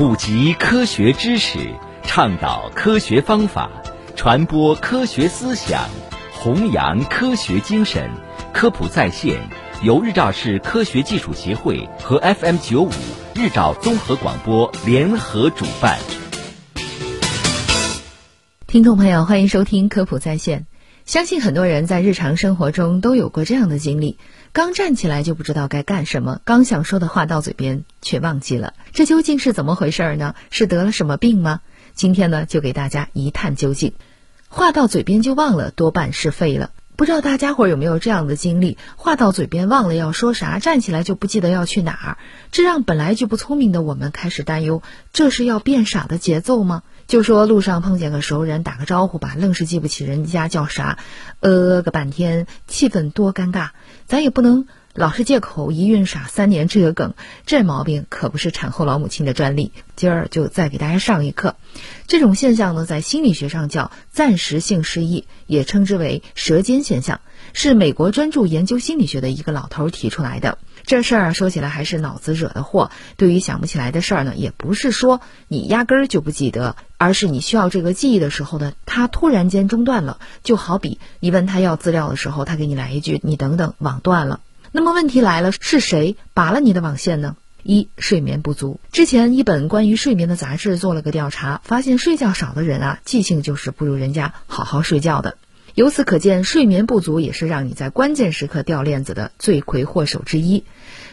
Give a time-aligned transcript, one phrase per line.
[0.00, 1.58] 普及科学知识，
[2.04, 3.70] 倡导科学方法，
[4.16, 5.78] 传播科学思想，
[6.32, 8.10] 弘扬科学精神。
[8.50, 9.38] 科普在线
[9.82, 12.90] 由日照市科学技术协会和 FM 九五
[13.34, 15.98] 日照综合广播联合主办。
[18.66, 20.69] 听众朋友，欢迎收听科普在线。
[21.10, 24.16] 相信很多人在日常生活中都有过这样的经历：
[24.52, 30.36] 刚站起来就不知道该干什么，刚想说的话到嘴边却忘记了，这究竟是怎么回事儿呢？
[30.52, 31.62] 是得了什么病吗？
[31.94, 33.92] 今天呢，就给大家一探究竟。
[34.46, 36.70] 话到嘴边就忘了，多半是废了。
[36.94, 38.78] 不知道大家伙有没有这样的经历？
[38.94, 42.18] 话到嘴边忘了要说啥，站起来就不记得要去哪儿，
[42.52, 44.80] 这让本来就不聪明的我们开始担忧：
[45.12, 46.84] 这是要变傻的节奏吗？
[47.10, 50.96] 就说路上碰见个熟人，打个招呼吧，愣是记不起人家叫啥，
[51.40, 53.70] 呃个半天，气氛多尴尬。
[54.06, 57.14] 咱也不能老是借口一孕傻三年这个梗，
[57.46, 59.70] 这毛病可不是产后老母亲的专利。
[59.94, 61.54] 今儿就再给大家上一课。
[62.08, 67.20] 这种现象呢，在心理学上叫暂时性失忆，也称之为舌尖现象，
[67.52, 70.58] 是美国专注研究心理学的一个老头提出来的。
[70.84, 72.90] 这事儿说起来还是脑子惹的祸。
[73.16, 80.18] 对于想不起来的事儿呢，也不是说你压根儿就不记得，而是你需要这个记忆的时候呢，它突然间中断了。
[80.42, 84.40] 就好比你问他要资料的时候，他给你来一句“你等等，网断了”。
[84.72, 87.36] 那么问题来了，是谁拔了你的网线呢？
[87.64, 88.78] 一睡眠不足。
[88.92, 95.36] 之前一本关于睡眠的杂志做了个调查，发现睡觉少的人啊，记性就是不如人家好好睡觉的。
[95.74, 100.64] 由此可见，睡眠不足也是让你在关键时刻掉链子的罪魁祸首之一。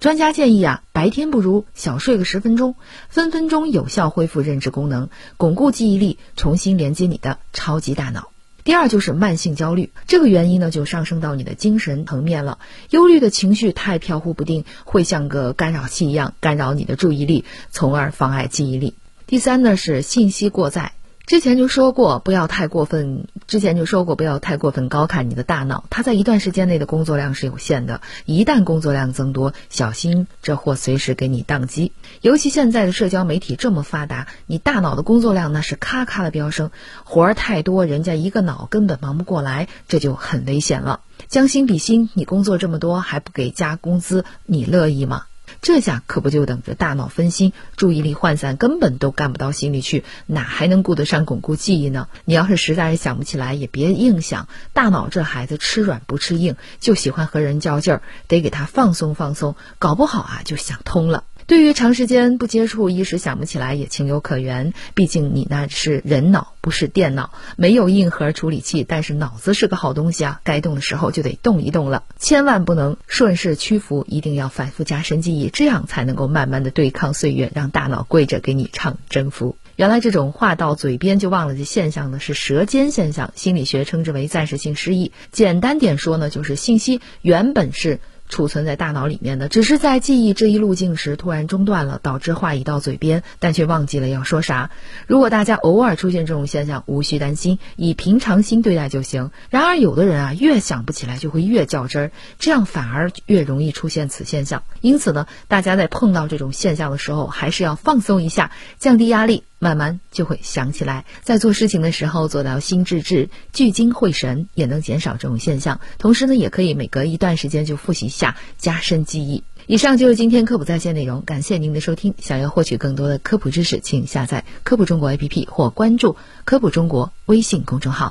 [0.00, 2.74] 专家建议啊，白天不如小睡个十分钟，
[3.10, 8.31] 分分钟有效恢复认知功能，巩固记忆力，重新连接你的超级大脑。
[8.64, 12.58] 第二就是慢性焦虑，这个原因呢就上升到你的精神层面了。
[12.90, 18.94] 忧虑的情绪太飘忽不定，会像个干扰器一样干扰你的注意力，从而妨碍记忆力。
[19.26, 20.92] 第三呢是信息过载。
[21.24, 23.26] 之前就说过，不要太过分。
[23.46, 28.00] 之前就说过，不要太过分高看你的大脑，它在一段时间内的工作量是有限的。
[28.24, 31.92] 一旦工作量增多，小心这货随时给你宕机。
[32.20, 36.70] 尤其现在的社交媒体这么发达，你大脑的工作量那是咔咔的飙升，
[37.04, 41.00] 活儿太多，人家一个脑根本忙不过来，这就很危险了。
[41.28, 45.24] 将心比心，你工作这么多还不给加工资，你乐意吗？
[45.62, 52.08] 这下可不就等着大脑分心、注意力涣散，根本都干不到心里去，哪还能顾得上巩固记忆呢？
[52.24, 54.48] 你要是实在是想不起来，也别硬想。
[54.72, 61.22] 大脑这孩子吃软不吃硬，就喜欢和人较劲儿，得给他放松放松，搞不好啊就想通了。
[61.52, 64.72] 对于长时间不接触，一时想不起来也情有可原。
[64.94, 72.04] 毕竟你那是人脑，不是电脑，没有硬核处理器，但是脑子是个好东西啊，该动的时候就得动一动了。
[72.18, 79.58] 千万不能顺势屈服，一定要反复加深记忆，这样才能够慢慢的对抗岁月，让大脑跪着给你唱征服。
[79.76, 85.12] 原来这种话到嘴边就忘了的现象呢，是舌尖现象，心理学称之为暂时性失忆。
[85.32, 88.00] 简单点说呢，就是信息原本是。
[88.32, 94.70] 储存在大脑里面的，只是在记忆这一路径时突然中断了，导致话已到嘴边，但却忘记了要说啥。
[95.06, 99.30] 如果大家偶尔出现这种现象，无需担心，以平常心对待就行。
[99.50, 104.62] 然而，有的人啊，越想不起来就会越较真儿，这样反而越容易出现此现象。
[104.80, 109.44] 因此呢，大家在碰到这种现象的时候，还是要放松一下，降低压力。
[109.62, 115.78] 慢慢就会想起来，在做事情的时候做到心致志、聚精会神，也能减少这种现象。
[115.98, 119.44] 同时呢，也可以每隔一段时间就复习一下，加深记忆。
[119.68, 122.12] 以上就是今天科普在线内容，感谢您的收听。
[122.18, 128.10] 想要获取更多的科普知识，请下载科普中国 APP 或关注科普中国微信公众号。